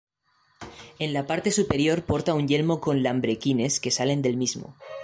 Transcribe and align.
En 0.97 1.13
la 1.13 1.27
parte 1.27 1.51
superior 1.51 2.01
porta 2.03 2.33
un 2.33 2.47
yelmo 2.47 2.81
con 2.81 3.03
lambrequines 3.03 3.79
que 3.79 3.91
salen 3.91 4.23
del 4.23 4.35
mismo. 4.35 4.75